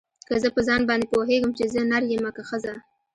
[0.27, 2.73] که زه په ځان باندې پوهېږم چې زه نر يمه که ښځه.